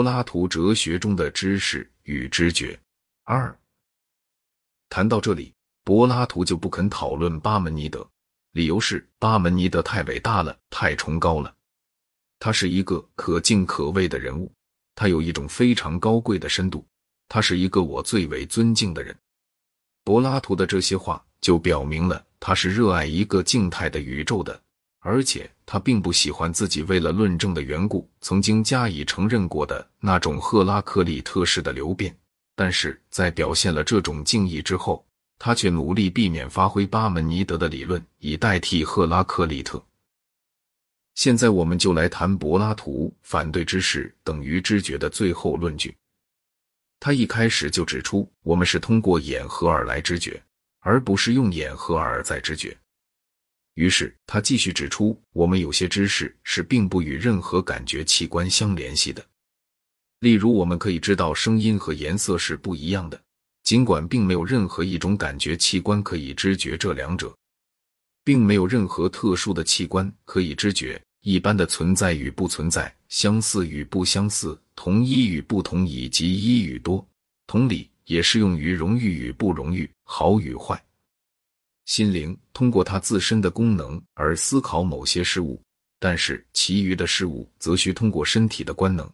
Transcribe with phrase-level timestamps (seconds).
[0.00, 2.80] 柏拉图哲学中的知识与知觉。
[3.24, 3.54] 二，
[4.88, 5.52] 谈到这里，
[5.84, 8.08] 柏拉图就不肯讨论巴门尼德，
[8.52, 11.54] 理由是巴门尼德太伟大了，太崇高了。
[12.38, 14.50] 他是一个可敬可畏的人物，
[14.94, 16.82] 他有一种非常高贵的深度，
[17.28, 19.14] 他是一个我最为尊敬的人。
[20.02, 24.62] 柏拉图的这些话就表明了他是热爱一个静态的宇宙的。
[25.00, 32.14] 而且他并不喜欢自己为了论证的缘故曾经加以承认过的那种赫拉克利特式的流变，
[32.54, 35.04] 但是在表现了这种敬意之后，
[35.38, 39.82] 他却努力避免发挥巴门尼德的理论以代替赫拉克利特。
[41.14, 45.96] 现在我们就来谈柏拉图反对知识等于知觉的最后论据。
[46.98, 50.42] 他一开始就指出，我们是通过眼和耳来知觉，
[50.80, 52.76] 而不是用眼和耳在知觉。
[53.80, 59.24] 于是他继续指出，我们有些知识是并不与任何感觉器官相联系的。
[60.18, 63.18] 例如，我们可以知道声音和颜色是不一样的，
[63.62, 67.34] 尽管并没有任何一种感觉器官可以知觉这两者，
[68.22, 77.02] 并没有任何特殊的器官可以知觉一般的存在与不存在、相似与不相似、同一与不同以及一与多。
[77.46, 80.78] 同理，也适用于荣誉与不荣誉、好与坏。
[81.90, 85.60] 心灵通过它自身的功能而思考某些事物，
[85.98, 89.12] 但是其余的事物则需通过身体的官能。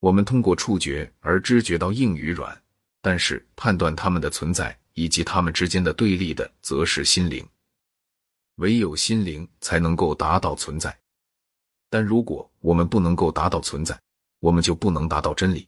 [0.00, 2.62] 我们通过触觉而知觉到硬与软，
[3.00, 7.42] 但是判断它们的存在以及它们之间的对立的，则是心灵。
[8.56, 10.94] 唯有心灵才能够达到存在。
[11.88, 13.98] 但如果我们不能够达到存在，
[14.40, 15.66] 我们就不能达到真理。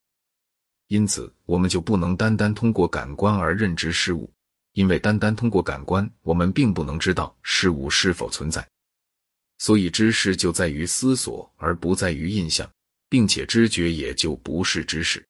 [0.89, 4.31] 因此，我们就不能单单通过感官而认知事物。
[4.79, 8.65] 因为单单通过感官，我们并不能知道事物是否存在，
[9.59, 12.71] 所以知识就在于思索，而不在于印象，
[13.09, 15.21] 并且知觉也就不是知识。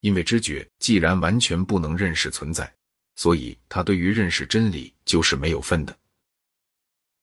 [0.00, 2.72] 因为知觉既然完全不能认识存在，
[3.16, 5.98] 所以它对于认识真理就是没有分的。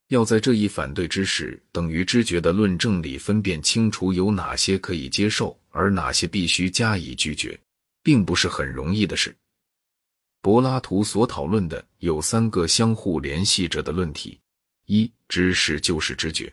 [0.10, 7.58] 要在这一反对知识等于知觉的论证里分辨清楚有哪些可以接受，而哪些必须加以拒绝，
[8.04, 9.34] 并不是很容易的事。
[10.44, 14.38] 柏拉图所讨论的有三个相互联系着的论题：
[14.88, 16.52] 一、知识就是知觉；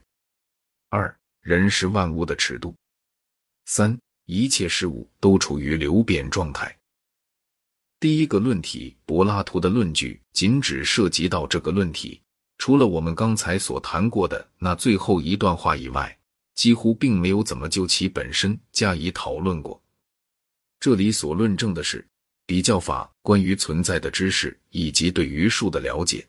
[0.90, 2.72] 二、人是万物的尺度；
[3.64, 6.78] 三、一切事物都处于流变状态。
[7.98, 12.22] 第一个论题，柏拉图的论据仅只涉及到这个论题，
[12.58, 16.16] 除了我们刚才所谈过的那最后一段话以外，
[16.54, 19.82] 几乎并没有怎么就其本身加以讨论过。
[20.78, 22.06] 这里所论证的是。
[22.50, 26.26] 比较法关于存在的知识以及对于数的了解，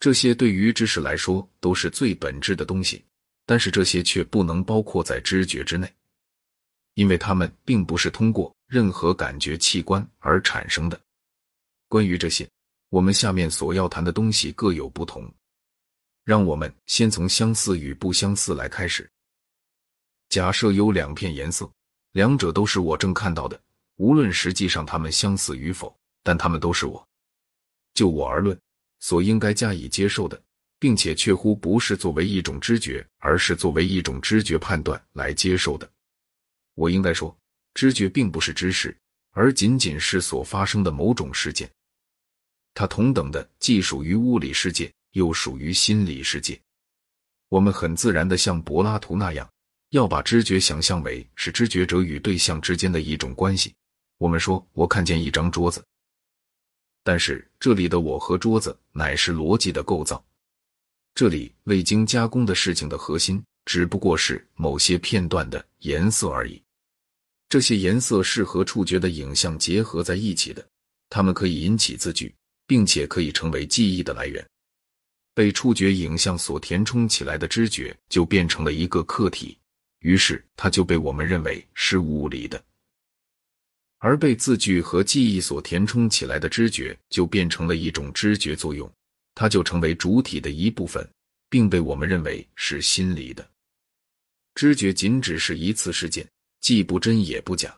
[0.00, 3.04] 这些对于知识来说都是最本质的东西，
[3.46, 5.88] 但是这些却不能包括在知觉之内，
[6.94, 11.00] 因为它们并不是通过任何感觉器官而产生的。
[11.86, 12.50] 关于这些，
[12.88, 15.32] 我们下面所要谈的东西各有不同。
[16.24, 19.08] 让我们先从相似与不相似来开始。
[20.28, 21.70] 假设有两片颜色，
[22.10, 23.62] 两者都是我正看到的。
[24.00, 27.06] 无论实际上他们相似与否，但他们都是我。
[27.92, 28.58] 就我而论，
[28.98, 30.42] 所应该加以接受的，
[30.78, 35.86] 并且确乎不是作为一种知觉，而是作为一种知觉判断来接受的。
[36.76, 37.36] 我应该说，
[37.74, 38.96] 知觉并不是知识，
[39.32, 41.70] 而仅仅是所发生的某种事件。
[42.72, 46.58] 它同等的既属于物理世界，又属于心理世界。
[47.50, 49.46] 我们很自然的像柏拉图那样，
[49.90, 53.74] 要把知觉想象为是知觉者与对象之间的一种关系。
[54.20, 55.82] 我们说，我看见一张桌子，
[57.02, 60.22] 但是这里的我和桌子乃是逻辑的构造。
[61.14, 66.62] 这里未经加工的事情的核心，只不过是某些片段的颜色而已。
[67.48, 70.68] 这些颜色是和触觉的影像结合在一起的，
[71.08, 72.34] 它们可以引起字句，
[72.66, 74.46] 并且可以成为记忆的来源。
[75.32, 79.56] 被触觉影像所填充起来的知觉，就变成了一个客体，
[80.00, 82.62] 于是它就被我们认为是物理的。
[84.00, 88.90] 而被字句和记忆所填充起来的知觉，就变成了一种知觉作用，
[89.34, 91.06] 它就成为主体的一部分，
[91.50, 93.46] 并被我们认为是心理的。
[94.54, 96.26] 知觉仅只是一次事件，
[96.60, 97.76] 既不真也不假。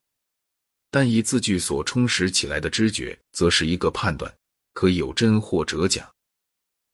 [0.93, 4.33] 但以字句所充实起来的知觉，则是一个判断，
[4.75, 6.09] 可以有真或者假。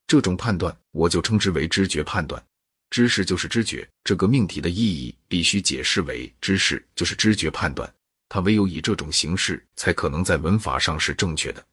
[0.07, 2.43] 这种判断，我就称之为知觉判断。
[2.89, 7.93] 知识就是知觉，这个命题的意义必须解释为：知识就是知觉判断。
[8.29, 11.65] 它唯有以这种形式，才可能在文法上是正确的。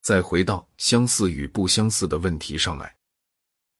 [0.00, 2.94] 再回到相似与不相似的问题上来，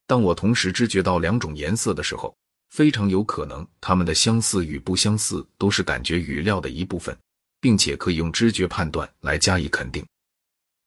[0.06, 2.36] 当我同时知觉到两种颜色的时候，
[2.70, 7.16] 非常有可能它们的相似与不相似都是感觉语料的一部分，
[7.60, 10.04] 并且可以用知觉判断来加以肯定。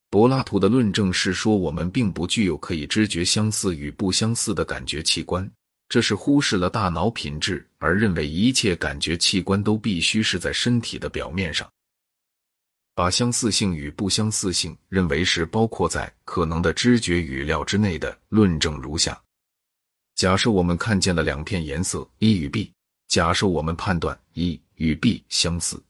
[0.10, 5.50] 柏拉图的论证是说，我们并不具有可以知觉相似与不相似的感觉器官，
[5.92, 11.70] 这是忽视了大脑品质，而认为一切感觉器官都必须是在身体的表面上。
[12.96, 19.22] 把相似性与不相似性认为是包括在可能的知觉语料之内的论证如下：
[20.16, 22.72] 假设我们看见了两片颜色 A 与 B，
[23.10, 25.84] 假设我们判断 A 与 B 相似，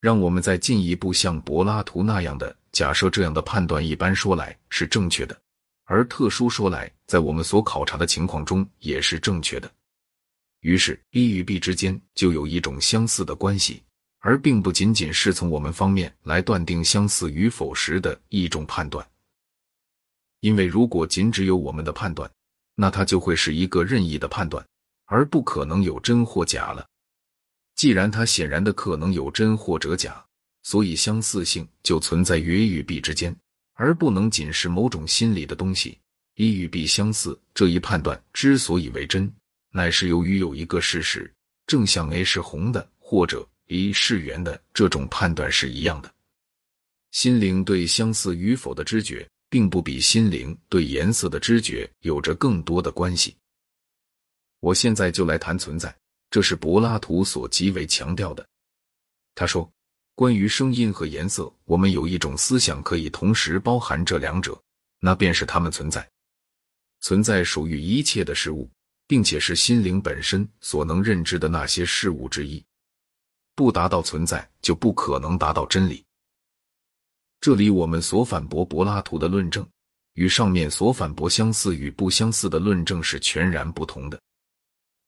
[0.00, 5.40] 让我们再进一步像柏拉图那样的假设，这样的判断一般说来是正确的，
[5.86, 9.68] 而特殊说来，在我们所考察的情况中也是正确的。
[10.60, 13.82] 于是 A 与 B 之间就有一种相似的关系。
[14.20, 19.06] 而并不仅仅是从我们方面来断定相似与否时的一种判断，
[20.40, 22.28] 因为如果仅只有我们的判断，
[22.74, 24.66] 那它就会是一个任意的判断，
[25.04, 26.84] 而不可能有真或假了。
[27.76, 30.24] 既然它显然的可能有真或者假，
[30.64, 33.36] 所以相似性就存在于 A 与 B 之间，
[33.76, 35.96] 而不能仅是某种心理的东西。
[36.38, 39.32] A 与 B 相似这一判断之所以为真，
[39.70, 41.32] 乃是由于有一个事实，
[41.66, 43.48] 正像 A 是红的，或者。
[43.68, 46.14] A 是圆的这种判断是一样的。
[47.10, 53.34] 心灵对相似与否的知觉，并不比心灵对颜色的知觉有着更多的关系。
[54.60, 55.92] 我现在就来谈存在，
[56.30, 58.46] 这是柏拉图所极为强调的。
[59.34, 59.68] 他说，
[60.16, 64.58] 关于声音和颜色，我们有一种思想可以同时包含这两者，
[64.98, 66.08] 那便是它们存在。
[67.00, 68.66] 存在属于一切的事物，
[69.06, 72.64] 并且是心灵本身所能认知的那些事物之一。
[73.54, 76.02] 不达到存在，就不可能达到真理。
[77.38, 79.68] 这里我们所反驳柏拉图的论证，
[80.14, 84.18] 与上面所反驳相似与不相似的论证是全然不同的。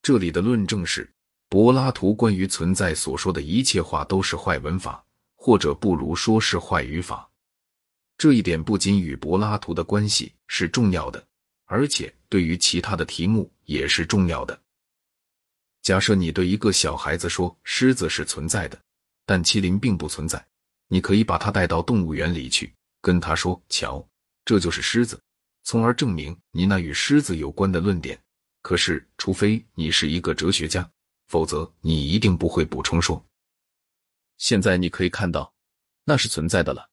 [0.03, 1.11] 这里的论证是，
[1.49, 5.03] 柏拉图关于存在所说的一切话都是坏文法，
[5.35, 7.29] 或者不如说是坏语法。
[8.19, 11.25] 这一点不仅与柏拉图的关系是重要的，
[11.65, 14.61] 而且对于其他的题目也是重要的。
[15.81, 18.79] 假设你对一个小孩子说狮子是存在的，
[19.25, 20.45] 但麒麟并不存在，
[20.89, 24.07] 你可以把他带到动物园里去，跟他说：“瞧，
[24.45, 25.19] 这就是狮子。”
[25.65, 28.19] 从而证明你那与狮子有关的论点。
[28.61, 30.91] 可是，除非你是一个哲学家，
[31.29, 33.25] 否则你一定不会补充说
[34.37, 35.53] ：“现在你可以看到，
[36.05, 36.89] 那是存在的了。”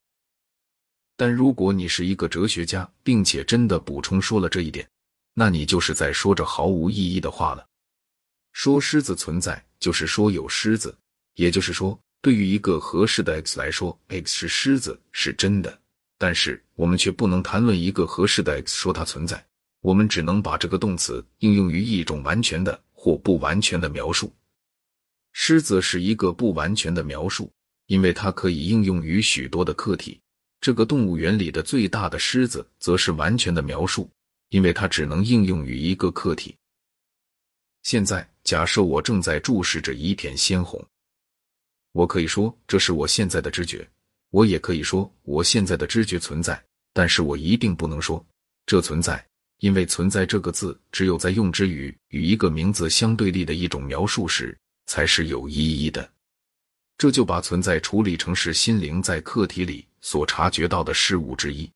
[1.18, 4.88] 但如果你是一个哲学家，并且真的补充说了这一点，
[5.34, 7.66] 那你就是在说着毫无意义的话了。
[8.52, 10.98] 说狮子存在，就是说有狮子，
[11.36, 15.82] 也就是说，对于一个合适的 x 来说，x 是狮子是真的。
[16.18, 19.46] 但是我们却不能谈论一个合适的 x 说它存在，
[19.82, 24.34] 我们只能把这个动词应用于一种完全的或不完全的描述。
[25.34, 27.52] 狮子是一个不完全的描述，
[27.86, 30.20] 因为它可以应用于许多的客体。
[30.60, 34.10] 这个动物园里的最大的狮子则是完全的描述，
[34.50, 36.56] 因为它只能应用于一个客体。
[37.84, 38.28] 现在。
[38.46, 40.80] 假设我正在注视着一片鲜红，
[41.94, 43.90] 我可以说这是我现在的知觉，
[44.30, 46.64] 我也可以说我现在的知觉存在，
[46.94, 48.24] 但是我一定不能说
[48.68, 49.28] 这存在，
[49.60, 56.10] 因为“存在”这个字只有在用之于与一个名字相对立的一种描述时才是有意义的。
[56.98, 61.70] 这就把存在处理成是心灵在客体里所察觉到的事物之一。